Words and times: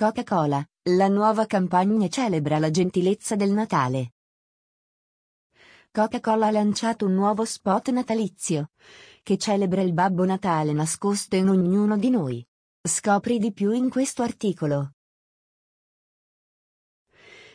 Coca-Cola, 0.00 0.66
la 0.84 1.08
nuova 1.08 1.44
campagna 1.44 2.08
celebra 2.08 2.58
la 2.58 2.70
gentilezza 2.70 3.36
del 3.36 3.50
Natale. 3.50 4.14
Coca-Cola 5.92 6.46
ha 6.46 6.50
lanciato 6.50 7.04
un 7.04 7.12
nuovo 7.12 7.44
spot 7.44 7.90
natalizio, 7.90 8.70
che 9.22 9.36
celebra 9.36 9.82
il 9.82 9.92
Babbo 9.92 10.24
Natale 10.24 10.72
nascosto 10.72 11.36
in 11.36 11.50
ognuno 11.50 11.98
di 11.98 12.08
noi. 12.08 12.42
Scopri 12.82 13.38
di 13.38 13.52
più 13.52 13.72
in 13.72 13.90
questo 13.90 14.22
articolo. 14.22 14.92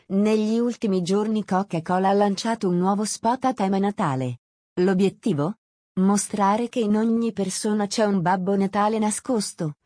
Negli 0.10 0.60
ultimi 0.60 1.02
giorni 1.02 1.44
Coca-Cola 1.44 2.10
ha 2.10 2.14
lanciato 2.14 2.70
un 2.70 2.78
nuovo 2.78 3.06
spot 3.06 3.46
a 3.46 3.54
tema 3.56 3.80
Natale. 3.80 4.42
L'obiettivo? 4.82 5.56
Mostrare 5.94 6.70
che 6.70 6.80
in 6.80 6.96
ogni 6.96 7.32
persona 7.32 7.88
c'è 7.88 8.06
un 8.06 8.22
Babbo 8.22 8.56
Natale 8.56 9.00
nascosto, 9.00 9.78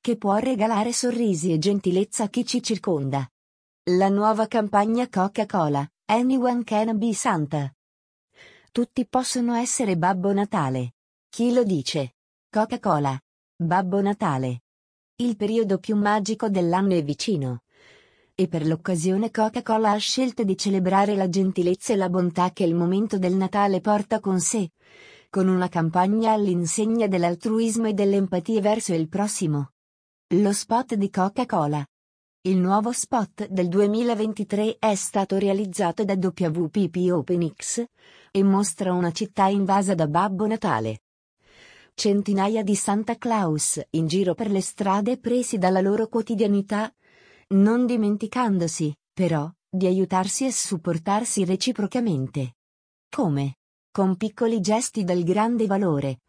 che 0.00 0.16
può 0.16 0.36
regalare 0.36 0.92
sorrisi 0.92 1.52
e 1.52 1.58
gentilezza 1.58 2.24
a 2.24 2.28
chi 2.28 2.44
ci 2.44 2.62
circonda. 2.62 3.28
La 3.90 4.08
nuova 4.08 4.46
campagna 4.46 5.08
Coca-Cola, 5.08 5.88
Anyone 6.06 6.64
Can 6.64 6.98
Be 6.98 7.14
Santa. 7.14 7.72
Tutti 8.72 9.06
possono 9.06 9.54
essere 9.54 9.96
Babbo 9.96 10.32
Natale. 10.32 10.94
Chi 11.28 11.52
lo 11.52 11.62
dice? 11.64 12.16
Coca-Cola. 12.50 13.18
Babbo 13.56 14.00
Natale. 14.00 14.62
Il 15.16 15.36
periodo 15.36 15.78
più 15.78 15.96
magico 15.96 16.48
dell'anno 16.48 16.94
è 16.94 17.02
vicino. 17.02 17.62
E 18.34 18.48
per 18.48 18.66
l'occasione 18.66 19.30
Coca-Cola 19.30 19.92
ha 19.92 19.96
scelto 19.96 20.44
di 20.44 20.56
celebrare 20.56 21.14
la 21.14 21.28
gentilezza 21.28 21.94
e 21.94 21.96
la 21.96 22.10
bontà 22.10 22.50
che 22.50 22.64
il 22.64 22.74
momento 22.74 23.18
del 23.18 23.34
Natale 23.34 23.80
porta 23.80 24.20
con 24.20 24.40
sé, 24.40 24.72
con 25.30 25.48
una 25.48 25.68
campagna 25.68 26.32
all'insegna 26.32 27.06
dell'altruismo 27.06 27.86
e 27.86 27.94
dell'empatia 27.94 28.60
verso 28.60 28.92
il 28.92 29.08
prossimo. 29.08 29.70
Lo 30.30 30.52
spot 30.52 30.96
di 30.96 31.08
Coca-Cola. 31.08 31.86
Il 32.40 32.56
nuovo 32.56 32.90
spot 32.90 33.46
del 33.46 33.68
2023 33.68 34.74
è 34.80 34.92
stato 34.96 35.38
realizzato 35.38 36.04
da 36.04 36.14
WPP 36.14 37.12
OpenX 37.12 37.84
e 38.32 38.42
mostra 38.42 38.92
una 38.92 39.12
città 39.12 39.46
invasa 39.46 39.94
da 39.94 40.08
Babbo 40.08 40.48
Natale. 40.48 41.02
Centinaia 41.94 42.64
di 42.64 42.74
Santa 42.74 43.14
Claus 43.14 43.80
in 43.90 44.08
giro 44.08 44.34
per 44.34 44.50
le 44.50 44.60
strade 44.62 45.16
presi 45.18 45.58
dalla 45.58 45.80
loro 45.80 46.08
quotidianità, 46.08 46.92
non 47.50 47.86
dimenticandosi, 47.86 48.92
però, 49.12 49.48
di 49.68 49.86
aiutarsi 49.86 50.44
e 50.44 50.50
supportarsi 50.50 51.44
reciprocamente. 51.44 52.56
Come? 53.08 53.58
Con 53.92 54.16
piccoli 54.16 54.60
gesti 54.60 55.04
dal 55.04 55.22
grande 55.22 55.66
valore, 55.66 56.22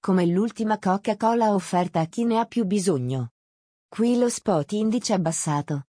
come 0.00 0.24
l'ultima 0.24 0.78
Coca-Cola 0.78 1.52
offerta 1.52 2.00
a 2.00 2.06
chi 2.06 2.24
ne 2.24 2.38
ha 2.38 2.46
più 2.46 2.64
bisogno. 2.64 3.31
Qui 3.94 4.16
lo 4.16 4.30
spot 4.30 4.72
indice 4.72 5.12
abbassato. 5.12 5.88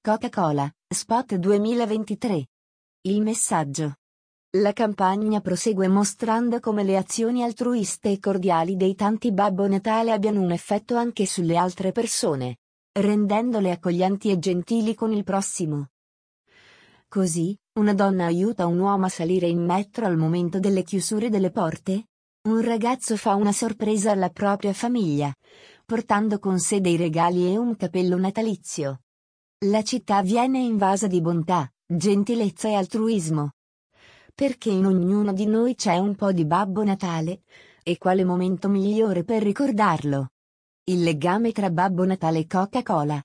Coca-Cola, 0.00 0.66
spot 0.88 1.34
2023. 1.34 2.46
Il 3.02 3.20
messaggio. 3.20 3.96
La 4.52 4.72
campagna 4.72 5.42
prosegue 5.42 5.88
mostrando 5.88 6.58
come 6.58 6.84
le 6.84 6.96
azioni 6.96 7.42
altruiste 7.42 8.12
e 8.12 8.18
cordiali 8.18 8.76
dei 8.76 8.94
tanti 8.94 9.30
Babbo 9.30 9.68
Natale 9.68 10.10
abbiano 10.10 10.40
un 10.40 10.52
effetto 10.52 10.96
anche 10.96 11.26
sulle 11.26 11.54
altre 11.54 11.92
persone, 11.92 12.60
rendendole 12.98 13.72
accoglienti 13.72 14.30
e 14.30 14.38
gentili 14.38 14.94
con 14.94 15.12
il 15.12 15.22
prossimo. 15.22 15.88
Così, 17.08 17.54
una 17.78 17.92
donna 17.92 18.24
aiuta 18.24 18.64
un 18.64 18.78
uomo 18.78 19.04
a 19.04 19.10
salire 19.10 19.48
in 19.48 19.62
metro 19.62 20.06
al 20.06 20.16
momento 20.16 20.58
delle 20.58 20.82
chiusure 20.82 21.28
delle 21.28 21.50
porte? 21.50 22.06
Un 22.48 22.60
ragazzo 22.60 23.16
fa 23.16 23.34
una 23.34 23.52
sorpresa 23.52 24.10
alla 24.10 24.30
propria 24.30 24.72
famiglia, 24.72 25.32
portando 25.92 26.38
con 26.38 26.58
sé 26.58 26.80
dei 26.80 26.96
regali 26.96 27.52
e 27.52 27.58
un 27.58 27.76
capello 27.76 28.16
natalizio. 28.16 29.02
La 29.66 29.82
città 29.82 30.22
viene 30.22 30.58
invasa 30.58 31.06
di 31.06 31.20
bontà, 31.20 31.70
gentilezza 31.86 32.68
e 32.68 32.72
altruismo. 32.76 33.50
Perché 34.34 34.70
in 34.70 34.86
ognuno 34.86 35.34
di 35.34 35.44
noi 35.44 35.74
c'è 35.74 35.98
un 35.98 36.14
po' 36.14 36.32
di 36.32 36.46
Babbo 36.46 36.82
Natale, 36.82 37.42
e 37.82 37.98
quale 37.98 38.24
momento 38.24 38.70
migliore 38.70 39.22
per 39.22 39.42
ricordarlo? 39.42 40.28
Il 40.84 41.02
legame 41.02 41.52
tra 41.52 41.68
Babbo 41.68 42.06
Natale 42.06 42.38
e 42.38 42.46
Coca-Cola. 42.46 43.22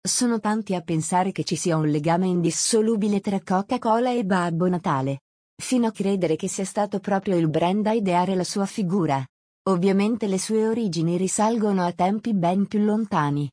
Sono 0.00 0.38
tanti 0.38 0.76
a 0.76 0.82
pensare 0.82 1.32
che 1.32 1.42
ci 1.42 1.56
sia 1.56 1.76
un 1.76 1.88
legame 1.88 2.28
indissolubile 2.28 3.18
tra 3.18 3.40
Coca-Cola 3.42 4.12
e 4.12 4.24
Babbo 4.24 4.68
Natale. 4.68 5.22
Fino 5.60 5.88
a 5.88 5.90
credere 5.90 6.36
che 6.36 6.46
sia 6.46 6.64
stato 6.64 7.00
proprio 7.00 7.36
il 7.36 7.48
brand 7.48 7.84
a 7.88 7.92
ideare 7.92 8.36
la 8.36 8.44
sua 8.44 8.66
figura. 8.66 9.20
Ovviamente 9.66 10.26
le 10.26 10.38
sue 10.38 10.66
origini 10.66 11.16
risalgono 11.16 11.86
a 11.86 11.92
tempi 11.92 12.34
ben 12.34 12.66
più 12.66 12.80
lontani. 12.80 13.50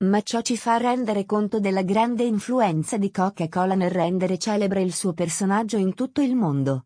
Ma 0.00 0.20
ciò 0.20 0.42
ci 0.42 0.58
fa 0.58 0.76
rendere 0.76 1.24
conto 1.24 1.58
della 1.58 1.80
grande 1.80 2.24
influenza 2.24 2.98
di 2.98 3.10
Coca-Cola 3.10 3.74
nel 3.74 3.90
rendere 3.90 4.36
celebre 4.36 4.82
il 4.82 4.92
suo 4.92 5.14
personaggio 5.14 5.78
in 5.78 5.94
tutto 5.94 6.20
il 6.20 6.34
mondo. 6.34 6.84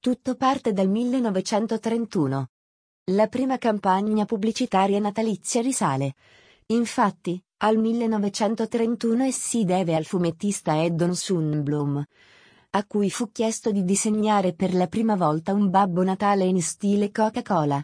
Tutto 0.00 0.34
parte 0.34 0.72
dal 0.72 0.88
1931. 0.88 2.48
La 3.12 3.28
prima 3.28 3.58
campagna 3.58 4.24
pubblicitaria 4.24 4.98
natalizia 4.98 5.60
risale, 5.60 6.14
infatti, 6.66 7.40
al 7.58 7.76
1931 7.76 9.24
e 9.24 9.30
si 9.32 9.64
deve 9.64 9.94
al 9.94 10.04
fumettista 10.04 10.82
Eddon 10.82 11.14
Sundblom, 11.14 12.04
a 12.76 12.84
cui 12.84 13.08
fu 13.08 13.32
chiesto 13.32 13.72
di 13.72 13.84
disegnare 13.84 14.52
per 14.52 14.74
la 14.74 14.86
prima 14.86 15.16
volta 15.16 15.54
un 15.54 15.70
Babbo 15.70 16.02
Natale 16.02 16.44
in 16.44 16.60
stile 16.60 17.10
Coca-Cola, 17.10 17.82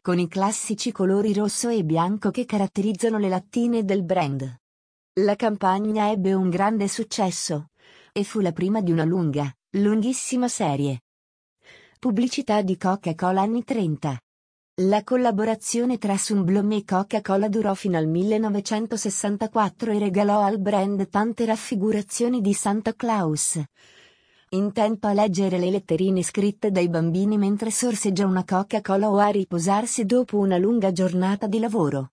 con 0.00 0.18
i 0.18 0.26
classici 0.26 0.90
colori 0.90 1.34
rosso 1.34 1.68
e 1.68 1.84
bianco 1.84 2.30
che 2.30 2.46
caratterizzano 2.46 3.18
le 3.18 3.28
lattine 3.28 3.84
del 3.84 4.02
brand. 4.02 4.60
La 5.20 5.36
campagna 5.36 6.10
ebbe 6.10 6.32
un 6.32 6.48
grande 6.48 6.88
successo, 6.88 7.68
e 8.10 8.24
fu 8.24 8.40
la 8.40 8.52
prima 8.52 8.80
di 8.80 8.90
una 8.90 9.04
lunga, 9.04 9.54
lunghissima 9.72 10.48
serie. 10.48 11.02
Pubblicità 11.98 12.62
di 12.62 12.78
Coca-Cola 12.78 13.42
anni 13.42 13.64
30. 13.64 14.18
La 14.76 15.04
collaborazione 15.04 15.98
tra 15.98 16.16
Sunblom 16.16 16.72
e 16.72 16.84
Coca-Cola 16.84 17.48
durò 17.50 17.74
fino 17.74 17.98
al 17.98 18.06
1964 18.06 19.92
e 19.92 19.98
regalò 19.98 20.40
al 20.40 20.58
brand 20.58 21.06
tante 21.10 21.44
raffigurazioni 21.44 22.40
di 22.40 22.54
Santa 22.54 22.94
Claus, 22.94 23.62
intento 24.54 25.06
a 25.06 25.14
leggere 25.14 25.58
le 25.58 25.70
letterine 25.70 26.22
scritte 26.22 26.70
dai 26.70 26.88
bambini 26.88 27.38
mentre 27.38 27.70
sorseggia 27.70 28.26
una 28.26 28.44
Coca-Cola 28.44 29.10
o 29.10 29.16
a 29.16 29.28
riposarsi 29.28 30.04
dopo 30.04 30.36
una 30.38 30.58
lunga 30.58 30.92
giornata 30.92 31.46
di 31.46 31.58
lavoro. 31.58 32.12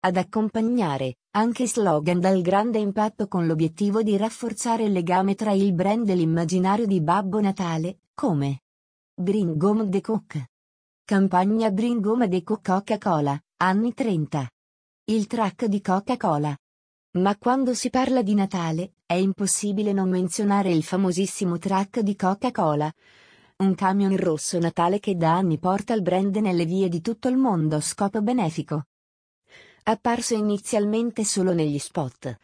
Ad 0.00 0.16
accompagnare, 0.16 1.16
anche 1.36 1.66
slogan 1.66 2.20
dal 2.20 2.40
grande 2.42 2.78
impatto 2.78 3.26
con 3.26 3.46
l'obiettivo 3.46 4.02
di 4.02 4.16
rafforzare 4.16 4.84
il 4.84 4.92
legame 4.92 5.34
tra 5.34 5.52
il 5.52 5.72
brand 5.72 6.08
e 6.08 6.14
l'immaginario 6.14 6.86
di 6.86 7.00
Babbo 7.00 7.40
Natale, 7.40 8.00
come 8.14 8.60
Bring 9.14 9.60
Home 9.62 9.88
the 9.88 10.00
Coke. 10.00 10.50
Campagna 11.04 11.70
Bring 11.70 12.04
Home 12.04 12.28
the 12.28 12.42
Coca-Cola, 12.42 13.40
anni 13.56 13.94
30. 13.94 14.48
Il 15.04 15.26
track 15.26 15.64
di 15.64 15.80
Coca-Cola, 15.80 16.54
ma 17.12 17.36
quando 17.38 17.72
si 17.72 17.88
parla 17.88 18.22
di 18.22 18.34
Natale, 18.34 18.92
è 19.06 19.14
impossibile 19.14 19.92
non 19.92 20.10
menzionare 20.10 20.70
il 20.70 20.82
famosissimo 20.82 21.56
track 21.58 22.00
di 22.00 22.14
Coca-Cola. 22.14 22.92
Un 23.56 23.74
camion 23.74 24.16
rosso 24.16 24.58
Natale 24.58 25.00
che 25.00 25.16
da 25.16 25.34
anni 25.34 25.58
porta 25.58 25.94
il 25.94 26.02
brand 26.02 26.36
nelle 26.36 26.66
vie 26.66 26.88
di 26.88 27.00
tutto 27.00 27.28
il 27.28 27.36
mondo 27.36 27.76
a 27.76 27.80
scopo 27.80 28.20
benefico. 28.20 28.84
Apparso 29.84 30.34
inizialmente 30.34 31.24
solo 31.24 31.54
negli 31.54 31.78
spot, 31.78 32.36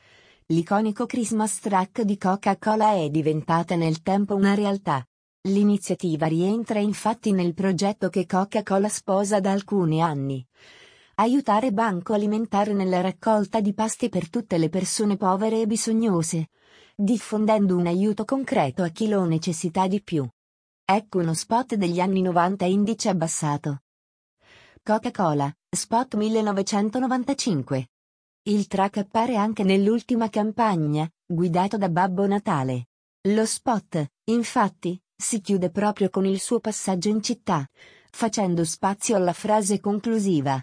l'iconico 0.47 1.05
Christmas 1.05 1.61
track 1.61 2.01
di 2.01 2.17
Coca-Cola 2.17 2.95
è 2.95 3.11
diventata 3.11 3.77
nel 3.77 4.01
tempo 4.01 4.35
una 4.35 4.55
realtà. 4.55 5.07
L'iniziativa 5.43 6.27
rientra 6.27 6.79
infatti 6.79 7.33
nel 7.33 7.53
progetto 7.53 8.09
che 8.09 8.25
Coca-Cola 8.25 8.89
sposa 8.89 9.41
da 9.41 9.53
alcuni 9.53 10.01
anni 10.01 10.45
aiutare 11.17 11.73
Banco 11.73 12.13
Alimentare 12.13 12.73
nella 12.73 13.01
raccolta 13.01 13.61
di 13.61 13.73
pasti 13.75 14.09
per 14.09 14.29
tutte 14.29 14.59
le 14.59 14.69
persone 14.69 15.17
povere 15.17 15.61
e 15.61 15.67
bisognose, 15.67 16.49
diffondendo 16.95 17.77
un 17.77 17.87
aiuto 17.87 18.25
concreto 18.25 18.83
a 18.83 18.89
chi 18.89 19.09
lo 19.09 19.25
necessita 19.25 19.87
di 19.87 20.03
più. 20.03 20.29
Ecco 20.85 21.19
uno 21.19 21.35
spot 21.35 21.77
degli 21.77 22.01
anni 22.01 22.21
90 22.21 22.65
indice 22.65 23.09
abbassato. 23.09 23.83
Coca-Cola, 24.83 25.51
spot 25.71 26.15
1995. 26.17 27.89
Il 28.43 28.67
track 28.67 28.99
appare 28.99 29.37
anche 29.37 29.63
nell'ultima 29.63 30.29
campagna, 30.29 31.09
guidato 31.25 31.79
da 31.79 31.89
Babbo 31.89 32.27
Natale. 32.27 32.89
Lo 33.29 33.47
spot, 33.47 34.07
infatti, 34.25 35.01
si 35.17 35.41
chiude 35.41 35.71
proprio 35.71 36.11
con 36.11 36.27
il 36.27 36.39
suo 36.39 36.61
passaggio 36.61 37.09
in 37.09 37.23
città, 37.23 37.67
facendo 38.11 38.65
spazio 38.65 39.17
alla 39.17 39.33
frase 39.33 39.81
conclusiva. 39.81 40.63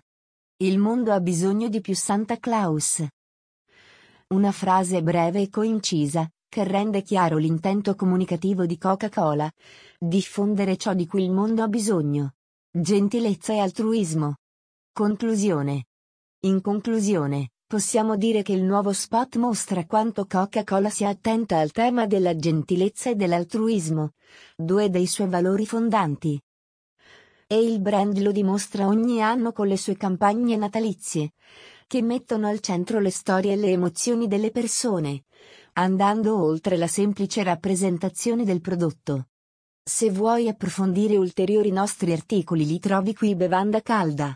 Il 0.62 0.78
mondo 0.78 1.12
ha 1.12 1.20
bisogno 1.20 1.70
di 1.70 1.82
più 1.82 1.96
Santa 1.96 2.38
Claus. 2.38 3.04
Una 4.28 4.52
frase 4.52 5.02
breve 5.02 5.42
e 5.42 5.50
coincisa, 5.50 6.30
che 6.48 6.64
rende 6.64 7.02
chiaro 7.02 7.38
l'intento 7.38 7.96
comunicativo 7.96 8.68
di 8.68 8.78
Coca-Cola. 8.78 9.52
Diffondere 9.98 10.78
ciò 10.78 10.94
di 10.94 11.08
cui 11.08 11.24
il 11.24 11.32
mondo 11.32 11.64
ha 11.64 11.68
bisogno. 11.68 12.34
Gentilezza 12.72 13.54
e 13.54 13.58
altruismo. 13.58 14.36
Conclusione. 14.94 15.86
In 16.42 16.62
conclusione, 16.62 17.50
Possiamo 17.72 18.18
dire 18.18 18.44
che 18.44 18.52
il 18.52 18.64
nuovo 18.64 18.92
spot 18.92 19.38
mostra 19.38 19.86
quanto 19.86 20.26
Coca-Cola 20.26 20.90
sia 20.90 21.08
attenta 21.08 21.58
al 21.58 21.72
tema 21.72 22.06
della 22.06 22.36
gentilezza 22.36 23.10
e 23.10 23.16
dell'altruismo, 23.16 24.12
due 24.58 24.90
dei 24.90 25.08
suoi 25.08 25.30
valori 25.30 25.66
fondanti. 25.66 26.38
E 27.52 27.62
il 27.62 27.82
brand 27.82 28.18
lo 28.20 28.32
dimostra 28.32 28.88
ogni 28.88 29.22
anno 29.22 29.52
con 29.52 29.68
le 29.68 29.76
sue 29.76 29.98
campagne 29.98 30.56
natalizie, 30.56 31.34
che 31.86 32.02
mettono 32.02 32.48
al 32.48 32.62
centro 32.62 33.02
le 33.02 33.12
storie 33.12 33.52
e 33.52 33.56
le 33.58 33.72
emozioni 33.72 34.30
delle 34.30 34.52
persone, 34.52 35.26
andando 35.74 36.42
oltre 36.42 36.78
la 36.78 36.88
semplice 36.88 37.44
rappresentazione 37.44 38.46
del 38.46 38.62
prodotto. 38.62 39.28
Se 39.84 40.10
vuoi 40.12 40.48
approfondire 40.48 41.18
ulteriori 41.18 41.72
nostri 41.72 42.14
articoli 42.14 42.66
li 42.66 42.80
trovi 42.80 43.14
qui 43.14 43.36
Bevanda 43.36 43.82
Calda. 43.82 44.34